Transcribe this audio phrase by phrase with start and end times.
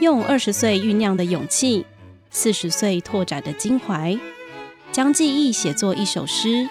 [0.00, 1.84] 用二十岁酝酿的勇气，
[2.30, 4.16] 四十岁拓展的襟怀，
[4.92, 6.68] 将记忆写作一首诗，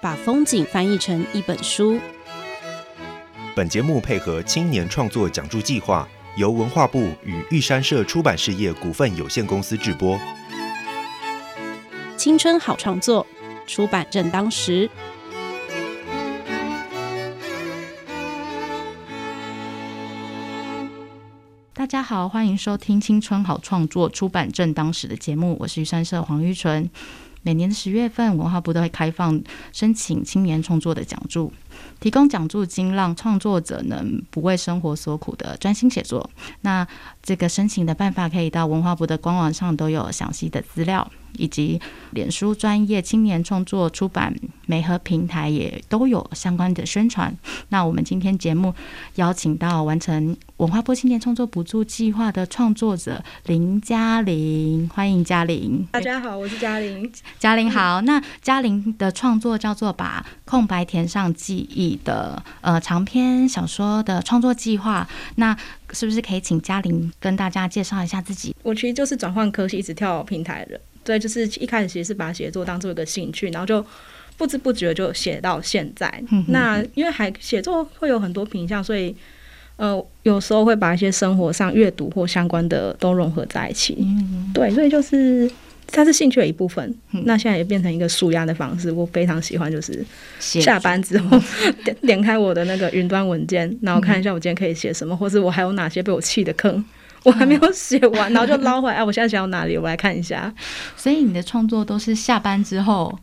[0.00, 1.98] 把风景翻译成一本书。
[3.56, 10.16] 本节目配合青年创作奖助计划，由文化部与玉山社出版事业股份有限公司制播。
[12.16, 13.26] 青春好创作，
[13.66, 14.88] 出版正当时。
[21.80, 26.90] 大家好，欢迎收听《青春好创作》出版正当时的节目，我是玉山社黄玉纯。
[27.40, 31.50] 每年的十月份，文化部都会开放申请青年创作的讲助，
[31.98, 36.28] 提供奖助金，让创作者能不为生活所苦的专心写作。
[36.60, 36.86] 那
[37.22, 41.10] 这个申请的办法，可以到文化部的官网上都有详细的资料。
[41.38, 44.34] 以及脸书专业青年创作出版
[44.66, 47.32] 媒合平台也都有相关的宣传。
[47.68, 48.74] 那我们今天节目
[49.14, 55.86] 邀请到完成文化部青年创作补助计划的创作者林嘉玲，欢迎嘉玲。
[55.92, 57.10] 大家好，我是嘉玲。
[57.38, 65.08] 嘉玲好，那嘉玲的创作叫做《把空白填上记忆》的呃长篇小说的创作计划。
[65.36, 65.56] 那
[65.92, 68.54] 是不是可以请嘉玲跟大家介绍一下自己？
[68.62, 70.80] 我其实就是转换科系，一直跳平台的人。
[71.02, 73.84] 对，就是一开始其实是把写作当做一个兴趣，然后就
[74.36, 76.22] 不知不觉就写到现在。
[76.48, 79.14] 那因为还写作会有很多品相，所以
[79.76, 84.06] 呃有时候会把一些生活上阅读或相关的都融合在一起。
[84.52, 85.50] 对，所以就是
[85.92, 86.94] 它是兴趣的一部分。
[87.24, 90.04] 那现在也变成一个舒压的方式，我非常喜欢，就是
[90.38, 91.38] 下班之后
[91.84, 96.84] 点 点开我的那个云端文件，然后看一下我今天可以写什么，或是我还有哪些被我气的坑。
[97.22, 98.96] 我还没有写完，然后就捞回来。
[98.96, 99.76] 哎，我现在想到哪里？
[99.76, 100.50] 我来看一下。
[100.96, 103.14] 所以你的创作都是下班之后，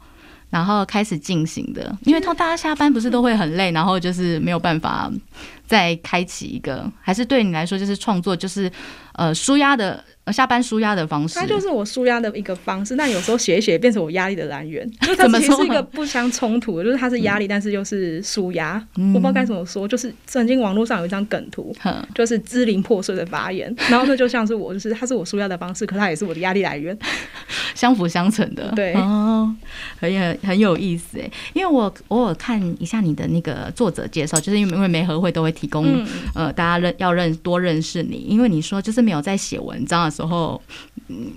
[0.51, 1.97] 然后开始进行的。
[2.03, 5.11] 因为他大家下班不是都会很累，然后就是没有办法
[5.65, 8.71] 再开启一个，还是对你来说就是创作就是
[9.13, 10.03] 呃舒压的。
[10.31, 12.95] 下班舒压的方式，它就是我舒压的一个方式。
[12.95, 18.81] 那有时候写一写，变成我压力的来源， 就它其实是一个不相冲突的，就是它是压力，但是又是舒压。
[18.95, 21.75] 我不知道该怎么说，就是曾经网络上有一张梗图，
[22.15, 26.97] 就是支离破碎的发言，然后那就像是我，就是它是我舒压的方式，可它也是我的压力来源，
[27.75, 28.71] 相辅相成的。
[28.75, 29.53] 对，哦，
[29.99, 35.85] 很很有意思哎，因为我偶尔看一下你的那个作者介绍，就是因为因为媒合会都会提供
[36.33, 39.97] 呃大家认要认多认识你，因为你说就是没有在写文章。
[40.17, 40.59] 时候，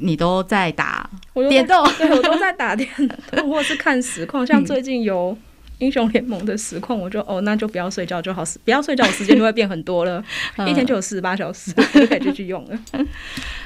[0.01, 1.09] 你都在打
[1.51, 2.89] 电动， 对我都在打电
[3.31, 4.47] 动，或者是看实况。
[4.47, 5.37] 像最近有
[5.79, 10.25] 英雄联盟的实况，我就哦，那就不要睡觉就好，不要睡觉，时间就会变很多了，
[10.67, 12.79] 一天就有四十八小时，就可以继续用了。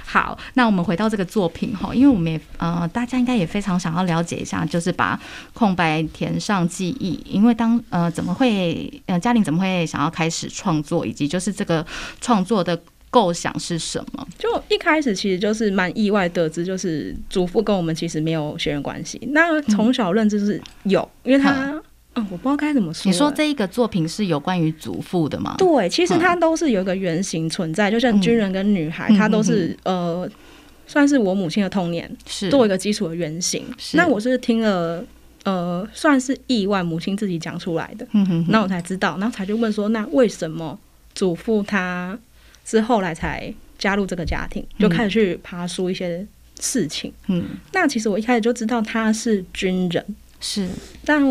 [0.05, 5.19] 好，那我们回到这个作品哈，因为我们也呃，大家应该也非常想要了解一下，就是把
[5.53, 7.21] 空白填上记忆。
[7.25, 11.85] 因为当呃，怎么会呃，嘉玲怎么会想要开始创作，以及就是这个
[12.21, 12.81] 创作的。
[13.15, 14.27] 构想是什么？
[14.37, 19.21] 就一开始其实就是蛮意外得知，就是祖父跟我们其实没有血缘关系。
[19.31, 21.81] 那从小认知是有，因为他，
[22.17, 23.09] 嗯，我不知道该怎么说。
[23.09, 25.55] 你说这一个作品是有关于祖父的吗？
[25.57, 30.29] 对，其实它都是有一个原型存在，就像军人跟女孩，它都是呃，
[30.89, 33.65] 算是我母亲的童年，是作为一个基础的原型。
[33.93, 35.05] 那我是听了
[35.45, 40.77] 呃，算是意外，母亲自己讲出来的，嗯哼，那我才知道，然后才就问说，那为什么
[41.15, 42.19] 祖父他？
[42.65, 46.27] 是后来才加入这个家庭，就开始去爬书一些
[46.59, 47.13] 事情。
[47.27, 50.05] 嗯，那其实我一开始就知道他是军人，
[50.41, 50.69] 是，
[51.05, 51.23] 但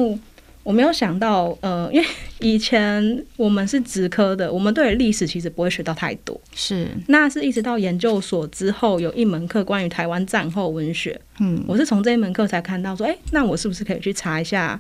[0.64, 2.08] 我没有想到，呃，因为
[2.40, 6.40] 以前我们是职科的，我们对历史其实不会学到太多。
[6.56, 11.20] 是，那是一直到研究所之后，有一门课关于台湾战后文学。
[11.40, 14.80] 嗯，我是从这一门课才看到说，哎，那我是不是可以去查一下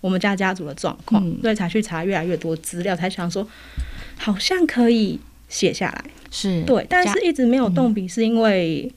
[0.00, 1.22] 我们家家族的状况？
[1.42, 3.46] 所以才去查越来越多资料，才想说，
[4.16, 5.20] 好像可以。
[5.50, 8.90] 写下来是对，但是一直没有动笔，是因为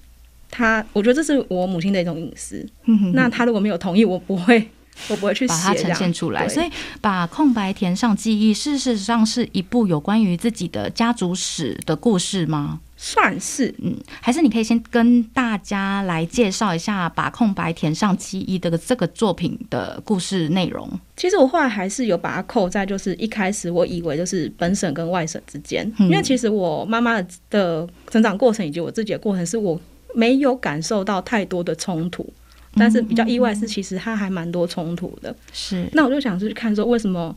[0.50, 2.66] 他，我觉得这是我母亲的一种隐私。
[3.14, 4.70] 那他如果没有同意，我不会，
[5.10, 6.48] 我不会去把它呈现出来。
[6.48, 6.70] 所以
[7.02, 12.80] 把空白填上记忆，事实上是一部有关于自己的家族史的故事吗？
[13.06, 20.90] 算是，嗯，还是你可以先跟大家来介绍一下《把空白填上记忆》的这个作品的故事内容。
[21.18, 29.78] 其实我后来还是有把它扣在，就是一开始我以为就是本省跟外省之间，因为其实我妈妈的成长过程以及我自己的过程，是我
[30.16, 32.26] 没有感受到太多的冲突，
[32.76, 35.36] 但是比较意外是，其实它还蛮多冲突的。
[35.52, 37.36] 是，那我就想去看说为什么。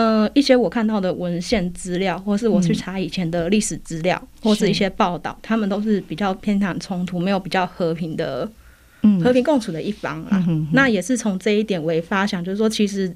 [0.00, 8.48] 呃，一些我看到的文献资料，或是我去查以前的历史资料，或是一些报道，他们都是比较偏向冲突，没有比较和平的，
[9.22, 10.42] 和平共处的一方啦。
[10.72, 13.14] 那也是从这一点为发想，就是说，其实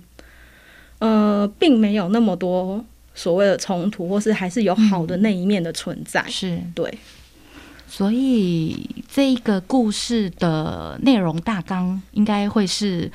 [0.98, 2.84] 呃，并没有那么多
[3.14, 6.22] 所谓的冲突，或是还是有好的那一面的存在。
[6.28, 6.92] 是对。
[7.86, 13.10] 所以这一个故事的内容大纲应该会是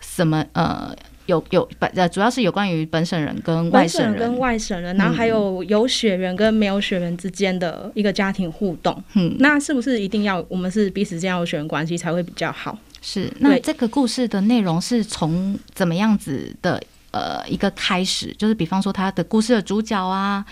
[0.00, 0.44] 什么？
[0.54, 0.92] 呃，
[1.26, 9.02] 有有本呃，主要是有关于本省人跟外省人，跟外省人，然后还有有血缘跟没有血缘之间的一个家庭互动。
[9.14, 12.78] 嗯，那是不是一定要我们是彼此间要有血缘关系才会比较好？
[13.00, 13.32] 是。
[13.38, 16.82] 那这个故事的内容是从怎么样子的？
[17.12, 20.42] 呃，一个开始就是，比方说他的故事的主角啊，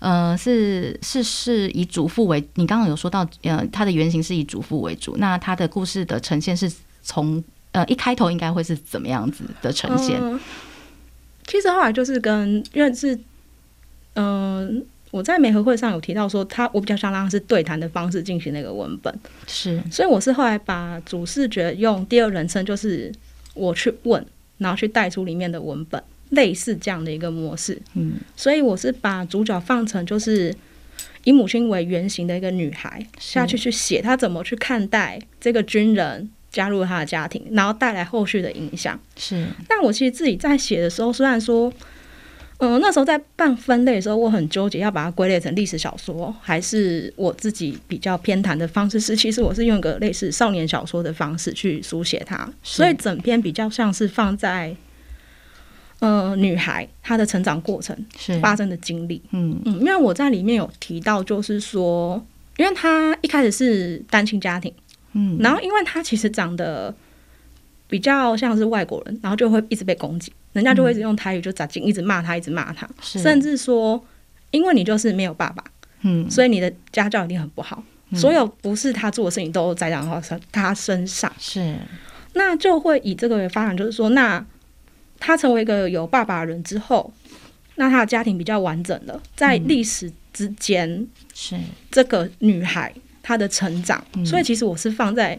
[0.00, 6.70] 呃，是是是以主妇为，你刚刚有说到，呃，他的原型是以主妇为主，那他的故事的呈现是
[7.02, 7.42] 从
[7.72, 10.20] 呃一开头应该会是怎么样子的呈现？
[11.46, 13.18] 其实后来就是跟因为是，
[14.14, 19.12] 嗯，我在美合会上有提到说，他我比较想让是对谈的方式进行那个文本，
[19.46, 23.12] 是，所以我是后来把主视觉用第二人称，就是
[23.54, 24.24] 我去问。
[24.60, 27.80] 然后去带出里面的文本，类似这样的一个模式。
[27.94, 30.54] 嗯，所以我是把主角放成就是
[31.24, 38.98] 以母亲为原型的一个女孩下去去写她怎么去看待这个军人加入他的家庭，然后带来后续的影响。
[39.16, 41.72] 是，但我其实自己在写的时候，虽然说。
[42.62, 54.76] 嗯，那时候在办分类的时候，我很纠结要把它归类成历史小说，还是我自己比较偏袒的方式是，其实我是用一个类似少年小说的方式去书写它，所以整篇比较像是放在，
[56.00, 62.22] 呃，女孩她的成长过程是发生的经历，嗯嗯，因为我在里面有提到，就是说，
[62.58, 64.70] 因为她一开始是单亲家庭，
[65.12, 66.94] 嗯，然后因为他其实长得
[67.88, 70.32] 比较像是外国人，然后就会一直被攻击。
[70.52, 74.04] 人家就会一直用台语就砸金，一直骂他，一直骂他，甚至说，
[74.50, 75.62] 因为你就是没有爸爸，
[76.02, 77.80] 嗯，所以你的家教一定很不好，
[78.14, 80.20] 所有不是他做的事情都在讲到
[80.50, 81.76] 他身上，是，
[82.32, 84.44] 那就会以这个为发展，就是说，那
[85.20, 87.12] 他成为一个有爸爸的人之后，
[87.76, 91.56] 那他的家庭比较完整了，在历史之间，是。
[91.92, 92.92] 这个女孩
[93.22, 95.38] 她的成长，所以其实我是放在。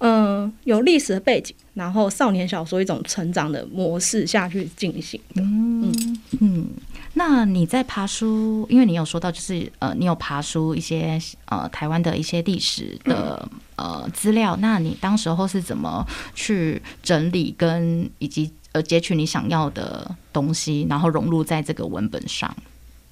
[0.00, 5.42] 嗯，有历史的背景，然后少年小说一种成长的模式下去进行的。
[5.42, 6.68] 嗯嗯，
[7.14, 22.56] 那你在爬书，因为你有说到，就是呃，你有爬书一些呃台湾的一些历史的呃资料，那你当时候是怎么去整理跟以及呃截取你想要的东西，然后融入在这个文本上？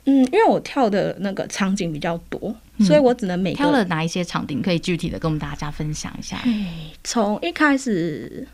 [0.06, 6.38] 嗯，因为我跳的那个场景比较多，所以我只能每挑了哪一些场景，可以具体的跟我们大家分享一下。
[7.04, 8.46] 从一开始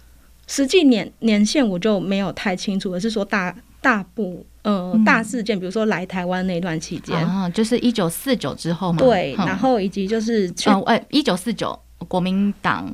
[0.46, 8.98] 实际年年限我就没有太清楚，而是说大大部呃大事件，比如说来台湾那段期间啊，就是一九四九之后嘛。
[8.98, 11.78] 对，然后以及就是呃，哎，一九四九
[12.08, 12.92] 国民党。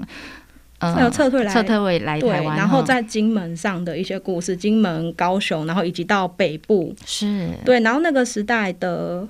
[0.80, 9.26] 呃，撤退来撤退来台湾，然后在金门上的一些故事，金门、高雄，然后以及到北部，是对，然后那个时代的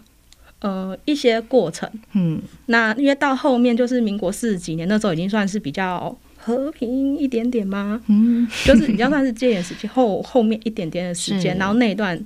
[0.60, 7.98] 呃一些过程，嗯，那因为到后面就是民国四十几年，那时候已经算是比较和平一点点吗？
[8.08, 12.22] 嗯， 就是比较算是戒严时期后后面一点点的时间，然后那一段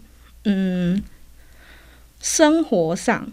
[0.47, 1.01] 嗯
[2.21, 3.25] 生活上，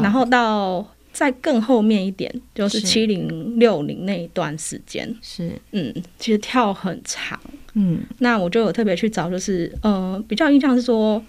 [0.00, 0.86] 然后到。
[1.14, 5.52] 在更后面一点，就是七零六零那一段时间，是。
[5.70, 7.40] 嗯，其实跳很长，
[7.74, 11.22] 嗯，那我就有特别去找，就是呃，比较印象是说，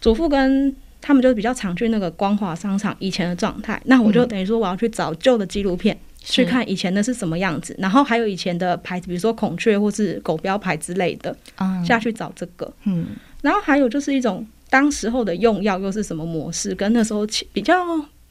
[0.00, 11.36] 祖父跟他们就比较常去那个光华商场以前的状态，那我就等于说我要去找旧的纪录片，去看以前的是什么样子，然后还有以前的牌子，比如说孔雀或是狗标牌之类的，
[11.86, 13.08] 下去找这个，嗯，
[13.42, 17.74] 然后还有就是一种当时候的用药又是什么模式，跟那时候比较。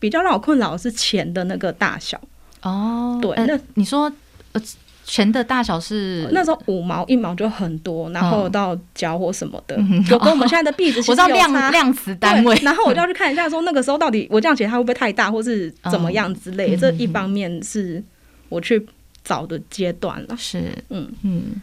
[0.06, 2.22] 比较让我困扰的是钱的那个大小。
[2.62, 4.12] 哦，对，那你说
[4.52, 4.62] 呃
[5.04, 6.30] 钱的大小是？
[6.32, 9.76] 那时候五毛一毛就很多，然后到角或什么的，
[10.08, 18.04] 就跟我们现在的币值 我知道量量词单位，然后我就要去看一下说那个时候到底我这样写它会不会太大，或是怎么样之类，这一方面是
[18.50, 18.86] 我去
[19.24, 21.12] 找的阶段了，是嗯。
[21.24, 21.62] 嗯，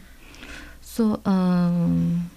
[0.85, 2.27] 说嗯，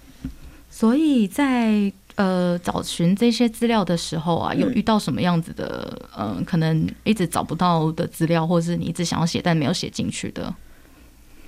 [0.69, 1.91] 所以在。
[2.17, 10.51] 呃，找寻这些资料的时候啊，有遇到什么样子的，嗯，可能一直找不到的资料，或者是你一直想要写但没有写进去的？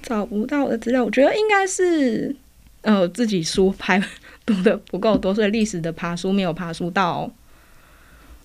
[0.03, 2.35] 找不到的资料，我觉得应该是，
[2.81, 3.99] 呃，自己书拍
[4.45, 7.27] 读的不够多，所以历史的爬书没有爬书到，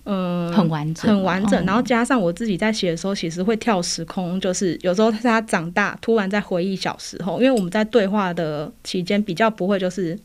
[0.05, 1.63] 嗯，很完整，很完整。
[1.63, 10.17] 然后加上我自己在写的时候，其实会跳时空，就是有时候他长大，突然在回忆小时候，因为我们在对话的期间比较不会就是。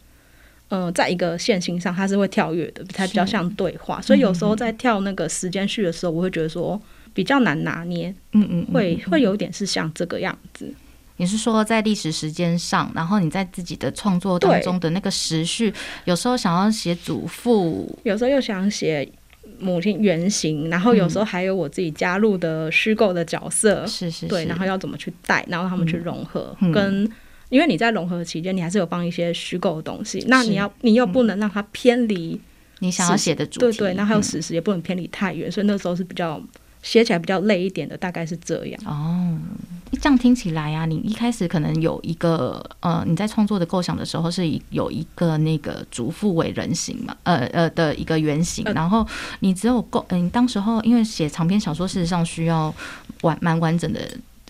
[0.71, 6.81] 嗯，在一个线性上，它是会跳跃的，它比较像对话，所以有时候在跳那个时间序的时候，我会觉得说
[7.13, 10.73] 比较难拿捏，嗯嗯，会会有点是像这个样子。
[11.17, 15.75] 你是说在历史时间上，然后你在自己的创作当中的那个时序，
[16.05, 19.07] 有时候想要写祖父，有时候又想写
[19.59, 26.73] 母亲原型，然后有时候还有我自己加入的虚构的角色，是是，对，然后要怎么去带，然后他们去融合，嗯。
[26.73, 27.11] 跟
[27.51, 32.41] 因为你在融合期间，你还是有放一些虚构的东西，那你要你又不能让它偏离，
[32.79, 34.23] 你想要写的主题，对对，那还有嗯。
[34.23, 36.41] 史实也不能偏离太远，所以那时候是比较
[36.83, 38.81] 写起来比较累一点的，大概是这样。
[38.87, 39.37] 哦，
[40.01, 48.73] 这样听起来啊，你一开始可能有一个呃，你在创作的构想的时候是以有一个那个主妇为人形嘛，呃呃的一个原型，呃。
[48.73, 49.05] 然后
[49.41, 52.73] 你只有构，嗯、你当时候因为写长篇小说，事实上需要
[53.23, 54.01] 完蛮完整的。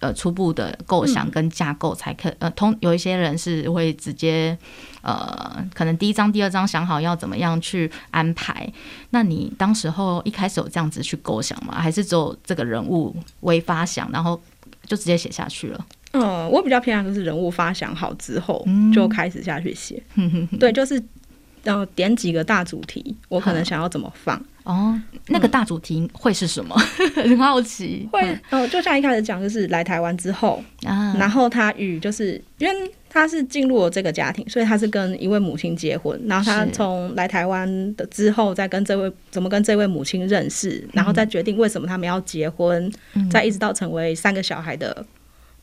[0.00, 4.56] 呃，初步的构想跟架构才可，呃，通有一些人是会直接，
[5.02, 8.66] 呃，可能第一章、第二章想好要怎么样去安排。
[9.10, 11.80] 那你当时候一开始有这样子去构想吗？
[11.80, 14.40] 还是只有这个人物微发想，然后
[14.86, 15.86] 就直接写下去了？
[16.12, 20.02] 嗯，我比较偏向就是人物发想好之后嗯就开始下去写，
[20.58, 21.00] 对，就是
[21.64, 26.74] 呃点几个大主题，我可能想要怎么放，哦，那个大主题会是什么？
[27.14, 28.08] 很好奇。
[28.12, 43.28] 会呃就像一开始讲，就是来台湾之后，啊，然后他与就是因为他是进入了这个家庭，所以他是跟一位母亲结婚，然后他从来台湾的之后，再跟这位怎么跟这位母亲认识，然后再决定为什么他们要结婚，嗯。
[43.28, 45.04] 再一直到成为三个小孩的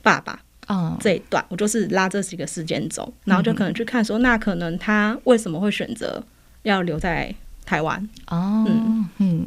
[0.01, 0.97] 爸爸嗯。
[0.99, 6.23] 这一段，我就是拉这几个时间轴，然后就可能去看说，那可能他为什么会选择
[6.63, 7.33] 要留在
[7.65, 8.01] 台湾？
[8.27, 9.09] 哦嗯。
[9.19, 9.45] 嗯，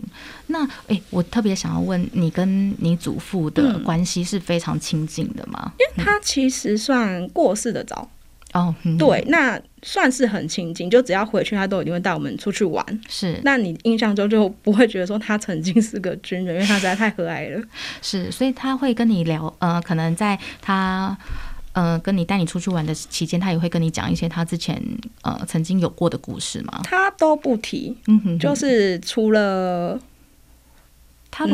[0.48, 3.84] 那诶，我特别想要问你跟你祖父的嗯。
[3.84, 5.72] 关系是非常亲近的吗？
[5.78, 8.08] 因为他其实算过世的早，
[8.52, 12.84] 哦，嗯对，那算是很亲近，就只要回去，他都一定会带我们出去玩。
[13.08, 17.62] 是那你印象中就不会觉得说他曾经是个军人，因为他实在太和蔼了。
[18.02, 21.16] 是，所以他会跟你聊，呃，可能在他。
[21.72, 24.82] 呃，跟你带你出去玩的期间，他也会跟你讲一些他之前
[25.22, 26.80] 呃曾经有过的故事吗？
[26.82, 29.96] 他都不提，嗯哼哼，就是除了
[31.30, 31.46] 他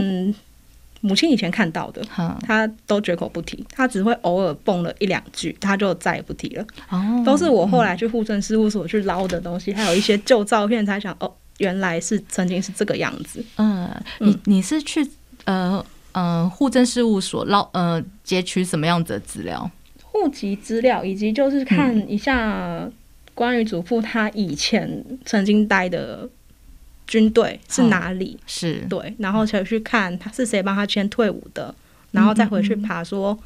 [1.01, 6.67] 母亲以前看到的，哈他都绝口不提，他只会偶尔蹦了一两句，他就再也不提了。
[6.89, 13.45] 哦，都是我后来去户政事务所去捞的东西，还有一些旧照片，才想哦，原来是曾经是这个样子。
[13.57, 13.89] 嗯，
[14.21, 15.07] 你你是去
[15.45, 19.71] 呃呃户政事务所捞呃截取什么样子的资料？
[20.03, 22.89] 户籍资料，以及就是看一下
[23.35, 26.27] 关于祖父他以前曾经待的
[27.07, 31.75] 军队是哪里，是对，然后才去看他是谁帮他签退伍的，
[32.11, 33.39] 然后再回去爬说。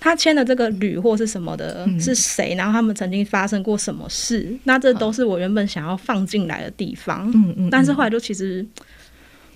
[0.00, 2.54] 他签的这个旅或是什么的，嗯是谁？
[2.56, 4.54] 然后他们曾经发生过什么事？
[4.64, 7.30] 那这都是我原本想要放进来的地方。
[7.32, 8.58] 嗯嗯，但是后来就其实，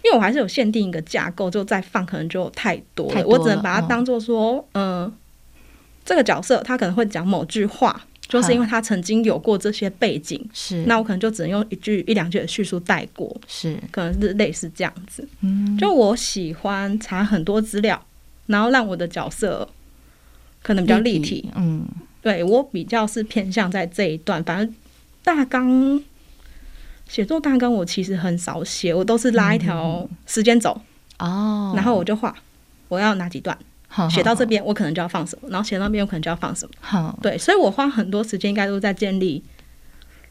[0.03, 5.13] 因为我还是有限定一个架构，就再放可能就太多了，太多了我只能把它当做说，嗯、
[6.03, 10.85] 这个角色他可能会讲某句话，就是因为他曾经有过这些背景，是。
[10.85, 13.77] 那我可能就只能用一句一两句的叙述带过，是。
[13.91, 15.27] 可能是类似这样子。
[15.41, 15.77] 嗯。
[15.79, 18.01] 就我喜欢查很多资料，
[18.47, 19.69] 然后让我的角色
[20.63, 21.51] 可能比较立体。
[21.57, 21.87] 嗯。
[22.21, 24.75] 对我比较是偏向在这一段，反正
[25.23, 26.03] 大纲
[27.09, 30.79] 写作大纲我其实很少写，我都是拉一条时间轴，
[31.21, 32.35] 哦，然后我就画
[32.89, 33.57] 我要哪几段，
[33.89, 36.73] 好写到这边我可能就要放什么，然后写到那边我可能就要放什么。
[36.81, 39.43] 好，对，所以我花很多时间应该都是在建立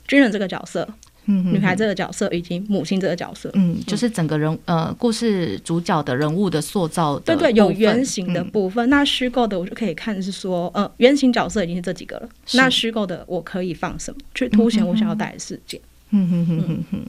[0.08, 0.88] 军人这个角色、
[1.30, 3.52] 嗯女孩这个角色以及母亲这个角色。
[3.56, 15.82] 嗯，就是整个人呃故事主角的人物的塑造的对对，有原型的嗯部分，那虚构的我就可以看是说，呃，原型角色已经是这几个了，那虚构的我可以放什么，去凸显我想要带的事件。
[16.12, 17.02] 嗯哼哼哼哼。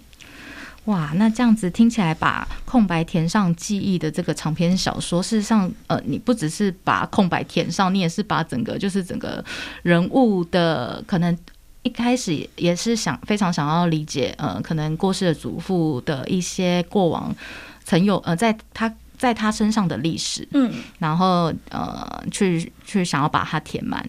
[0.88, 9.44] 哇，那这样子听起来，把空白填上记忆的这个长篇小说，事实上，呃，你不只是把空白填上，你也是把整个就是整个
[9.82, 11.36] 人物的可能
[11.82, 17.36] 一开始也是想非常想要理解，呃，可能过世的祖父的一些过往
[17.84, 24.08] 曾有呃，在他在他身上的历史，嗯，然后呃，去去想要把它填满。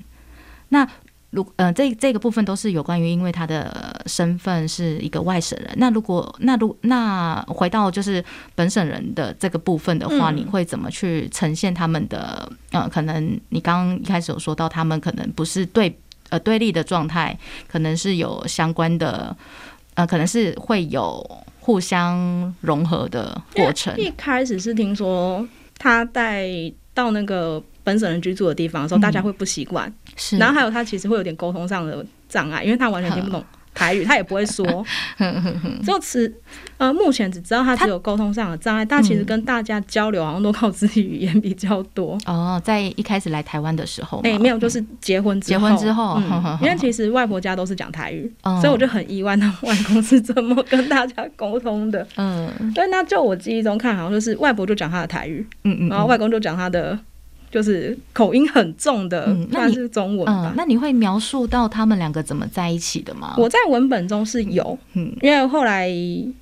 [0.69, 0.87] 那
[1.31, 5.69] 如呃，这这个部分都是有关于，因为他的身份是一个外省人。
[5.77, 8.23] 那如果那如那回到就是
[8.55, 12.89] 本省人的这个部分的话，嗯你会怎么去呈现他们的呃？
[12.89, 15.95] 可能你刚刚一开始有说到，他们可能不是对
[16.29, 19.35] 呃对立的状态，可能是有相关的
[19.93, 21.23] 呃，可能是会有
[21.59, 23.95] 互相融合的过程。
[23.97, 26.47] 一开始是听说他带
[26.93, 29.01] 到那个本省人居住的地方的时候，嗯。
[29.01, 33.43] 大家会不习惯，是，然后还有他其实会有点沟通上的障碍，因为他完全听不懂
[33.73, 34.65] 台语，他也不会说，
[35.83, 36.31] 就只
[36.77, 42.17] 呃目前只知道他只有沟通上的障碍，但其实跟大家交流好像都靠肢体语言比较多。
[42.25, 46.21] 哦，在一开始来台湾的时候，哎，没有，就是结婚结婚之后，
[46.61, 52.05] 因为其实外婆家都是讲台语，所以我就很意外，他外公是怎么跟大家沟通的？
[52.17, 56.99] 嗯，对，那就我记忆中看，好像就是外婆就讲他的台语，嗯嗯，然后外公就讲他的。
[57.51, 60.53] 就是口音很重的，那是中文吧。
[60.55, 63.35] 那你会描述到他们两个怎么在一起的吗？
[63.37, 65.89] 我在文本中是有，嗯，因为后来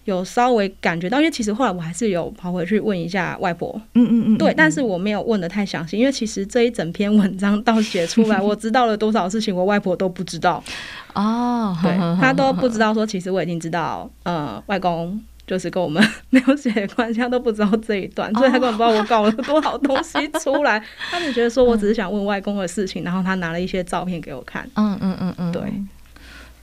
[0.05, 10.63] 有稍微感觉到，因为其实后来我还是有跑回去问一下外婆，嗯嗯嗯，对，但是我没有问的太详细，因为其实这一整篇文章到写出来，我知道了多少事情，我外婆都不知道
[11.15, 15.19] 哦，对，她都不知道说，其实我已经知道，呃，外公。
[15.47, 20.77] 就是跟我们 没有血缘关系，他都不知道这一段，所以他根本不知道我搞了多少东西出来。
[21.09, 24.69] 他只觉得说我只是想问外公的事情，然后他拿了一些照片给我看。
[24.75, 25.63] 嗯嗯嗯嗯，对。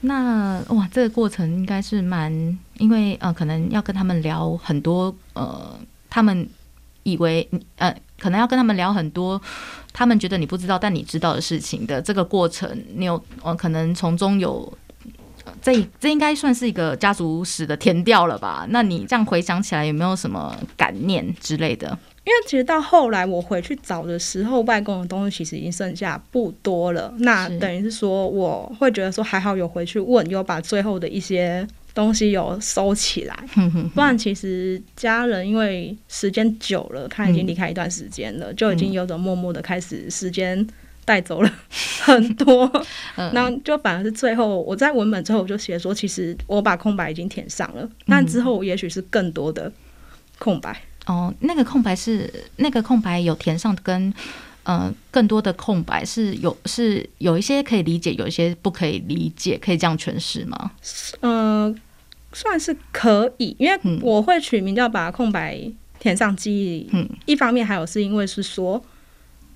[0.01, 2.31] 那哇，这个过程应该是蛮，
[2.77, 5.77] 因为呃，可能要跟他们聊很多呃，
[6.07, 6.47] 他们
[7.01, 9.41] 以为呃，可能要跟他们聊很多
[9.91, 14.71] 他们觉得你不知道但你知道的事情的这个过程，你有呃，可能从中有。
[15.61, 18.65] 这这应该算是一个家族史的填调了吧？
[18.69, 21.87] 那你这样回想起来，有没有什么感念之类的？
[22.23, 27.13] 因为其实到后来我回去找的时候，外公的东西其实已经剩下不多了。
[27.19, 33.35] 那等于是说，我会觉得说还好有回去问，有把最后的一些东西有收起来。
[33.93, 40.67] 不然其实家人因为时间久了，他已经离开一段时间了，就已经有种默默的开始时间。
[41.07, 41.53] 带走了
[42.05, 42.71] 很多，
[43.33, 49.71] 那就反而是最后我在文本之后我就写说，其实我把空白已经填上了，但之后也许是更多的
[50.37, 50.79] 空白。
[51.07, 54.13] 哦，那个空白是那个空白有填上，跟
[54.63, 60.71] 呃更多的空白是有是有一些可以理解，有一些不可以理解，可以这样诠释吗？
[61.21, 61.75] 嗯，
[62.33, 65.59] 算是可以，因为我会取名叫把空白
[65.99, 66.87] 填上记忆。
[66.93, 68.83] 嗯，一方面还有是因为是说。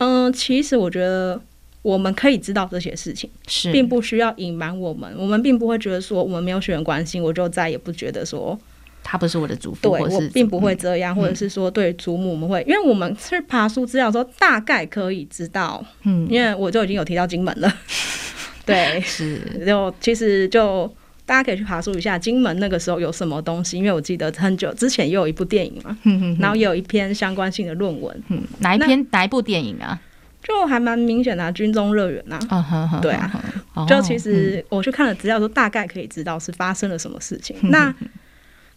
[0.01, 1.41] 嗯，其实我觉得
[1.81, 5.09] 我们可以知道这些事情，是并不需要隐瞒我们。
[5.17, 8.59] 我们并不会觉得说我们没有血缘关系，我就再也不觉得说
[9.01, 9.79] 他不是我的祖父。
[9.81, 15.83] 对我并不会这样，或者是说对祖母我们会，因为我们去爬书资料的时候，大概可以知道。
[16.03, 17.73] 嗯，因为我就已经有提到金门了。
[18.65, 20.85] 对，是就其实就
[21.25, 25.97] 大家可以去爬书一下金门那个时候有什么东西，因为我记得很久之前也有一部电影嘛，
[26.39, 28.23] 然后也有一篇相关性的论文。
[28.27, 29.99] 嗯，哪一篇哪一部电影啊？
[30.41, 32.39] 就还蛮明显的，军中乐园呐，
[33.01, 33.31] 对啊，
[33.87, 37.55] 就其实我去看了资料，说大概可以知道是发生了什么事情。
[37.63, 37.93] 那。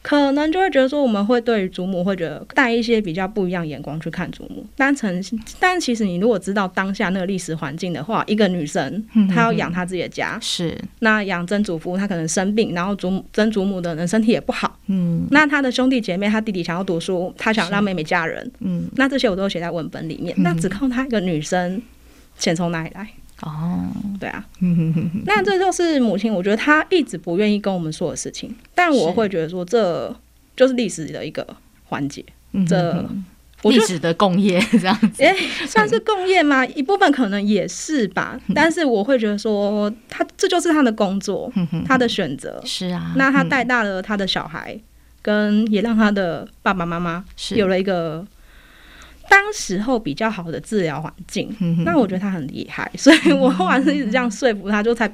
[0.03, 4.67] 可能就会觉得说，我们会对于祖母会觉得带一些比较不一样眼光去看祖母。
[4.77, 5.25] 单纯，
[5.61, 20.35] 但其实你如果知道当下那个历史环境的话，一个女生她要养她自己的家，是那养曾祖父，她可能生病，然后祖母曾祖母的人身体也不好，嗯，那她的兄弟姐妹，她弟弟想要读书，她想让妹妹嫁人，嗯，那这些我都写在文本里面。
[20.39, 21.81] 那只靠她一个女生，
[22.39, 23.09] 钱从哪里来？
[23.43, 23.87] 哦，
[24.19, 24.45] 对啊，
[25.27, 30.15] 那这就是母亲，我觉得她一直不愿意跟我们说的事情，但我会觉得说，这
[30.57, 31.47] 就是历史的一个
[31.87, 32.25] 环节，
[32.67, 33.05] 这
[33.65, 35.35] 历史的共业 这样子，哎，
[35.67, 36.65] 算是共业吗？
[36.67, 41.53] 一部分可能也是吧，但是我会觉得说，他这就是他的工作，
[41.87, 42.63] 他的选择。
[42.65, 44.79] 是啊，那他带大了他的小孩，
[45.21, 47.25] 跟也让他的爸爸妈妈
[47.57, 48.25] 有了一个。
[49.29, 51.55] 当时候比较好的治疗环境，
[51.85, 55.11] 那我觉得他很厉害， 所以我后来是一直这样说服他，就才，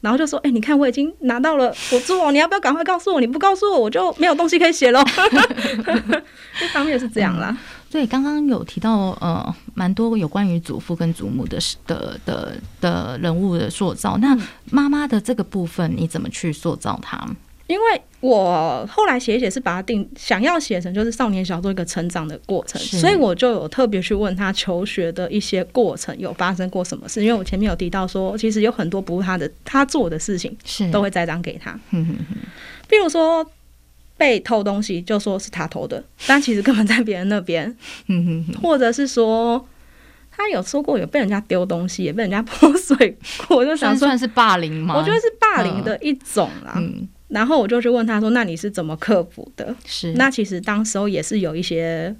[0.00, 3.20] 然后就说：“哎，你看我已经拿到了补助，你要不要赶快告诉我？
[3.20, 5.02] 你不告诉我，我就没有东西可以写喽。
[6.62, 7.56] ”一方面是这样啦。
[7.90, 14.18] 对，刚刚有提到呃，蛮多有关于祖父跟祖母的的的的人物的塑造。
[14.18, 14.36] 那
[14.70, 17.26] 妈妈的这个部分，你怎么去塑造她？
[17.68, 27.22] 因为我后来写一写是把它定想要写成就是少年小说一个成长的过程，所以我就有特别去问他求学的一些过程有发生过什么事。
[27.22, 31.78] 因为我前面有提到说，其实有很多不是他的他做的事情，是都会栽赃给他。
[32.88, 33.46] 比如说
[34.16, 37.76] 被偷东西，就说是他偷的，但其实根本在别人那边。
[38.62, 39.62] 或者是说
[40.30, 43.14] 他有说过有被人家丢东西，也被人家 泼水
[43.46, 44.96] 过，我就想算是霸凌吗？
[44.96, 46.82] 我觉得是霸凌的一种啦。
[47.28, 52.14] 然后我就去问他说：“那你是怎么克服的？”是那其实当时候也是有一些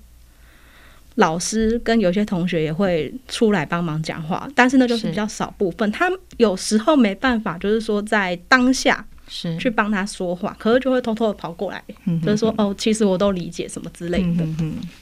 [1.14, 5.90] 老师跟有些同学也会出来帮忙讲话，但是那就是比较少部分。
[5.90, 11.82] 他有时候没办法，就是说在当下是去帮他说话，可是就会偷偷的跑过来，
[12.22, 14.44] 就是说：“哦，其实我都理解什么之类的。”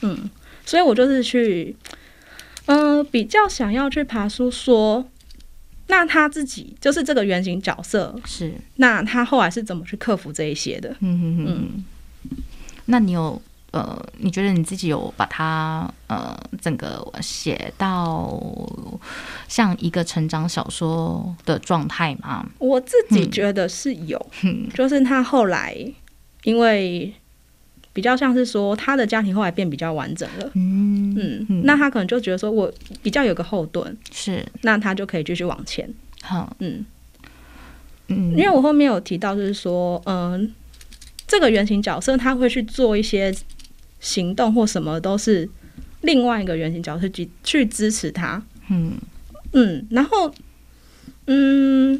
[0.01, 0.29] 嗯，
[0.65, 1.75] 所以我就是去，
[2.67, 5.05] 嗯，比较想要去爬书说。
[5.87, 10.95] 那他自己就是这个原型角色，是，那他后来是怎么去克服这一些的？
[10.99, 11.85] 嗯哼哼哼。
[12.85, 18.41] 那你有呃，你觉得你自己有把它呃整个写到
[19.47, 22.45] 像一个成长小说的状态吗？
[22.59, 24.25] 我自己觉得是有，
[24.73, 25.75] 就是他后来
[26.43, 27.13] 因为
[27.97, 35.91] 比较像是说他的家庭后来变比较完整了，嗯嗯，那他可能就觉得说我比较有个后盾，是，那他就可以继续往前。
[36.21, 36.85] 好，嗯。
[38.09, 40.53] 嗯，因为我后面有提到，就是说，嗯，
[41.25, 43.33] 这个原型角色他会去做一些。
[43.99, 45.49] 行动或什么都是
[46.01, 48.93] 另外一个原型角色去去支持他，嗯。
[49.53, 50.31] 嗯，然后
[51.25, 51.99] 嗯，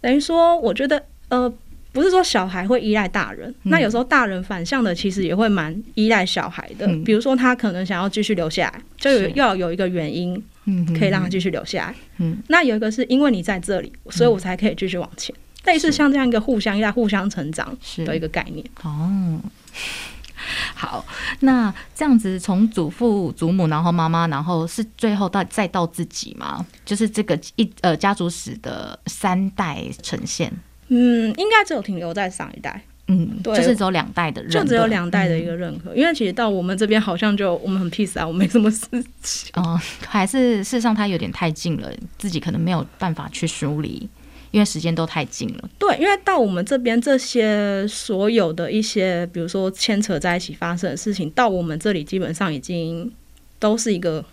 [0.00, 1.50] 等于说，我觉得呃，
[1.92, 6.86] 不是说小孩会依赖大人，那有时候大人反向的其实也会蛮依赖小孩的。
[7.04, 11.94] 比如说，他可能想要继续留下来，就有要有一个原因，嗯，可以让他继续留下来。
[12.18, 18.64] 嗯，那有一个是因为你在这里，所以我才可以继续往前，类似像这样一个互相依赖、互相成长的一个概念。
[18.82, 19.40] 哦。
[20.74, 21.04] 好，
[21.40, 26.64] 那这样子从祖父、祖母，然后妈妈，然后是最后到再到自己吗？
[26.84, 30.50] 就是这个一呃家族史的三代呈现。
[30.90, 32.84] 嗯，应该只有停留在上一代。
[33.08, 35.92] 嗯，对，就是只有两代的，就只有两代的一个认可。
[35.96, 38.86] 因为其实到我们这边好像就我们很 peace 啊，我没什么事
[39.22, 39.50] 情。
[39.56, 39.76] 嗯，
[40.06, 44.08] 还是事实上他有点太近了，自己可能没有办法去梳理。
[44.52, 53.12] 因为时间都太近了，对，因为到我们这边这些所有的一些，比如说牵扯在一起发生的事情，到我们这里基本上已经
[53.60, 54.24] 都是一个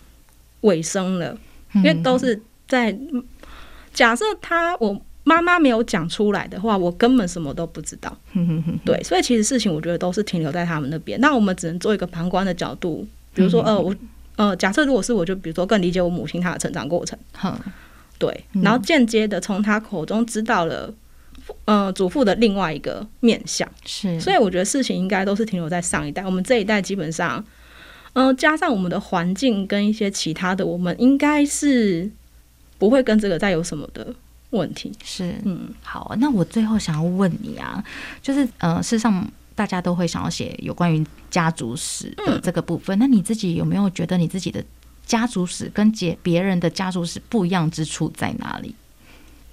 [0.62, 1.38] 尾声了，
[1.72, 2.98] 因为都是在
[3.94, 8.16] 假设他我妈妈没有讲出来的话，我根本什么都不知道。
[8.82, 13.94] 对，所以其实事情我觉得都是停留在他们那边，那我们只能做一个旁观的角度，比如说呃，我
[14.36, 17.18] 呃，假设如果是我就比如说更理解我母亲她的成长过程。
[18.18, 20.92] 对，然后间接的从她口中知道了，
[21.66, 27.44] 呃，祖父的另外一个面相，是，所以我觉得事情应该都是停留在上一代，我们这一代基本上，
[28.14, 32.10] 嗯，加上我们的环境跟一些其他的，我们应该是
[32.78, 34.14] 不会跟这个再有什么的
[34.50, 34.92] 问题。
[35.04, 37.82] 是，嗯，好，那我最后想要问你啊，
[38.22, 44.64] 就是，呃，事实上大家都会想要写有关于家族史的这个部分，那你自己有没有觉得你自己的？
[45.06, 48.74] 家族史跟别别人的家族史不一样之处在哪里？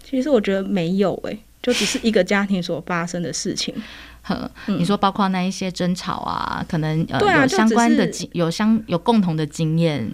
[0.04, 3.74] 其实我觉得没有诶，就只是一个家庭所发生的事情。
[4.22, 10.12] 呵，你说包括那一些争吵啊，可能呃有相关的经有相有共同的经验。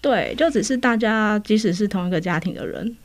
[0.00, 2.96] 对，就只是大家即使是同一个家庭的人，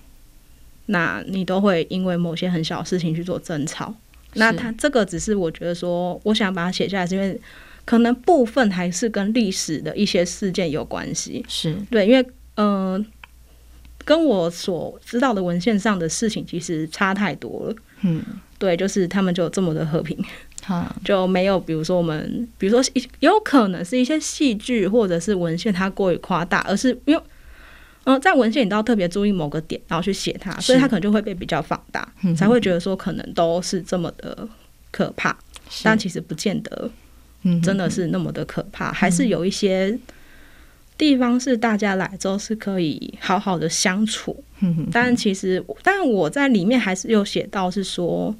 [0.88, 3.94] 那你都会因为某些很小的事情去做争吵。
[4.34, 7.40] 那他这个只是我觉得说，我想把它写下来，是因为。
[7.86, 13.06] 可能部分还是跟历史的一些事件有关系，是对，因为嗯，
[14.06, 17.76] 跟我所知道的文献上的事情其实差太多了。
[18.04, 18.24] 嗯，
[18.58, 20.18] 对，就是他们就这么的和平，
[21.04, 27.22] 就没有比如说我们，比如说有可能是一些戏剧或者是文献它过于夸大，而是因为
[28.06, 34.48] 嗯，在文献你都要特别注意某个点，然后去写它，所以它可能就会被比较放大，才会觉得说可能都是这么的
[34.92, 35.38] 可怕，
[35.84, 36.90] 但其实不见得。
[37.62, 40.00] 真的是那么的可怕，还是有一些
[40.98, 44.42] 地方是大家来之后是可以好好的相处。
[44.94, 48.34] 但其实，但我在里面还是有写到是说，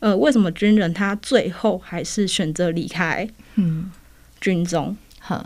[0.00, 3.26] 呃，为什么军人他最后还是选择离开
[4.38, 4.94] 军中？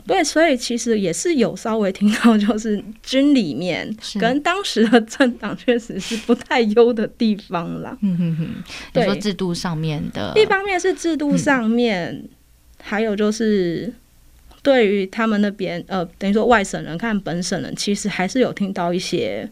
[0.07, 7.97] 对，所以其实也是有稍微听到，就是军里面跟当时的政党确实是不太优的地方啦。
[8.03, 8.49] 嗯哼哼，
[8.95, 12.25] 你说制度上面的，一方面是制度上面。
[12.83, 13.93] 还有就是，
[14.63, 19.47] 对于他们那边，呃，等于说外省人看本省人，其实还是有听到一些，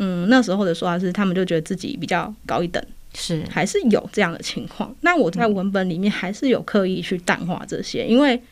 [0.00, 2.84] 嗯，那时候的说法是，他们就觉得自己比较高一等，
[3.14, 4.92] 是还是有这样的情况。
[5.02, 8.42] 那我在文本里面还是有刻意去淡化这些，因为，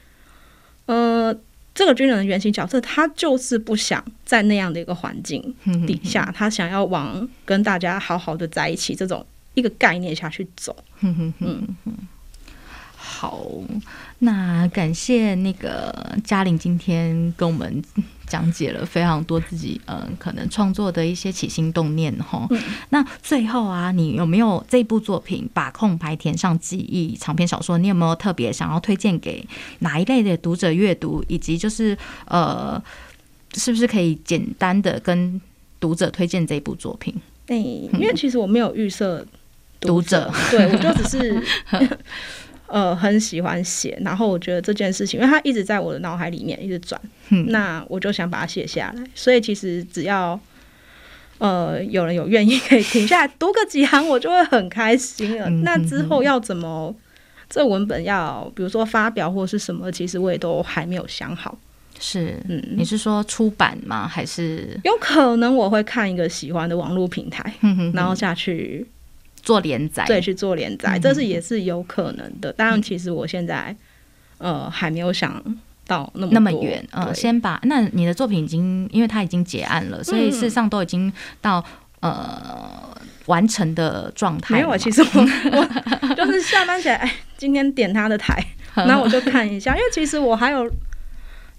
[0.87, 1.35] 呃，
[1.75, 5.55] 这个军人的原型角色，他就是不想在那样的一个环境
[5.87, 10.77] 底下，他想要往跟大家好好的在一起这种一个概念下去走。
[11.01, 11.33] 嗯
[12.97, 13.47] 好，
[14.21, 17.83] 那感谢那个嘉玲今天跟我们
[18.35, 22.49] 讲解了非常多自己嗯可能创作的一些起心动念哈。
[22.89, 27.79] 那最后啊，你有没有这部作品《把空白填上记忆》长篇小说？
[27.79, 29.47] 你有没有特别想要推荐给
[29.79, 31.25] 哪一类的读者阅读？
[31.29, 32.83] 以及就是呃，
[33.55, 35.41] 是不是可以简单的跟
[35.79, 37.15] 读者推荐这部作品？
[37.47, 39.25] 对，因为其实我没有预设
[39.79, 41.41] 读者，对我就只是。
[42.75, 47.01] 呃，很喜欢写，然后我觉得这件事情，因为它一直在我的脑海里面一直转，
[47.47, 49.05] 那我就想把它写下来。
[49.15, 50.37] 所以其实只要，
[51.39, 55.49] 呃，有人有愿意可以停下来读个几行，我就会很开心了。
[55.63, 56.93] 那之后要怎么
[57.49, 61.57] 这文本要，比如说发表或是什么，其实我也都还没有想好。
[62.01, 64.09] 是，嗯，你是说出版吗？
[64.09, 67.55] 还是有可能我会看一个喜欢的网络平台，
[67.93, 68.85] 然后下去
[69.45, 72.53] 做连载，对，去做连载，这是也是有可能的。
[72.53, 73.77] 当然，其实我现在
[74.39, 75.43] 呃还没有想
[75.87, 76.85] 到那么那么远。
[76.91, 81.63] 呃，先把那你的作品已经，因为它已经结案了，所以事实上都已经到
[82.01, 84.55] 呃完成的状态。
[84.55, 85.21] 没有，其实我
[85.53, 88.43] 我就是下班起来，哎，今天点他的台，
[88.75, 90.69] 然后我就看一下，因为其实我还有。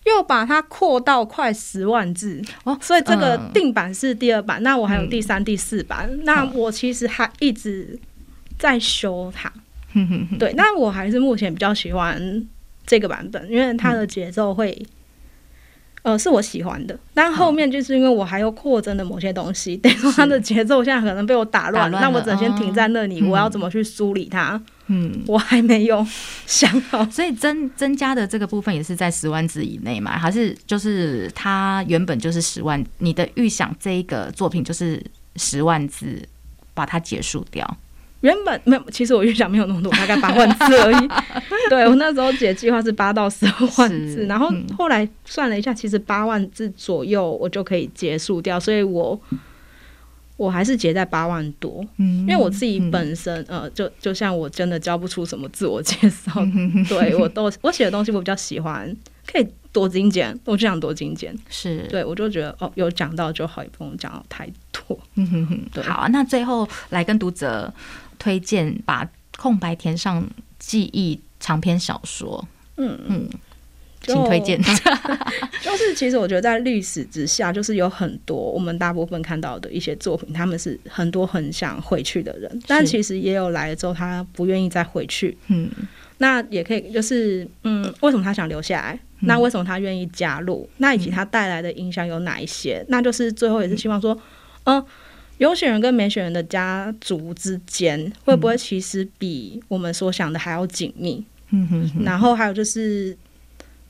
[0.06, 2.42] 又把它扩到快十万字。
[2.64, 8.00] 哦，所以这个定版是第二版，那我还有第三、第四版，那我其实还一直
[8.58, 9.52] 在修它。
[10.38, 12.46] 对，那我还是目前比较喜欢
[12.86, 14.86] 这个版本，因为它的节奏会，
[16.02, 17.00] 呃，是我喜欢的。
[17.14, 24.62] 但后面就是因为我还有扩增的某些东西，等于说它的节奏现在可能被我打乱，那我只能先停在那里，我要怎么去梳理它？
[24.88, 26.06] 嗯，我还没有
[26.46, 30.18] 想好， 所以增增加的这个部分也是在十万字以内嘛？
[30.18, 32.84] 还是就是它原本就是十万？
[33.00, 35.04] 你的预想这一个作品就是
[35.38, 36.22] 十万字，
[36.76, 37.78] 把它结束掉？
[38.22, 41.10] 原本没有，其实我预想没有那么多，大概八万字而已。
[41.70, 49.20] 对我那时候写计划是八到十二万字，然后后来算了一下，其实八万字左右我就可以结束掉，所以我。
[50.38, 56.32] 我还是结在八万多，嗯，因为我自己本身，呃，就就像我真的教不出什么自我介绍，
[56.90, 58.94] 对我都 我写的东西我比较喜欢，
[59.26, 61.86] 可以多精简，我就想多精简，是。
[61.90, 65.00] 对我就觉得哦，有讲到就好，也不用讲到太多。
[65.74, 67.74] 对，好，那最后来跟读者
[68.20, 70.28] 推荐把空白填上
[70.60, 72.46] 记忆长篇小说，
[72.78, 73.00] 嗯。
[73.08, 73.30] 嗯。
[74.06, 74.62] 请推荐，
[75.62, 85.38] 就是其实我觉得在历史之下，就是有很多我们大部分看到的一些作品，他们是很多很想回去的人，但其实也有来了之后他不愿意再回去。
[85.48, 85.70] 嗯，
[86.20, 89.00] 那也可以就是嗯，为什么他想留下来？
[89.22, 90.70] 那为什么他愿意加入？
[90.78, 92.86] 那以及他带来的影响有哪一些？
[92.90, 94.16] 那就是最后也是希望说，
[94.66, 94.84] 嗯，
[95.40, 101.26] 有选人跟没选人的家族之间会不会其实比我们所想的还要紧密？
[101.52, 103.18] 嗯哼，然后还有就是。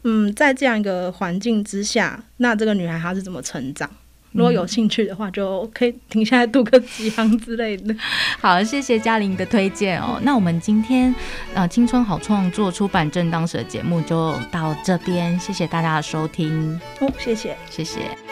[0.07, 3.89] 嗯，在这样一个环境之下，那这个女孩她是怎么成长？
[4.33, 7.95] 如果有兴趣的话，就可以停下来读个几行之类的。
[8.39, 10.19] 好，谢谢嘉玲的推荐哦。
[10.23, 11.13] 那我们今天
[11.53, 16.79] 呃青春好创作出版正当时的节目就到这边，谢谢大家的收听。
[16.99, 18.24] 哦，谢谢，谢谢。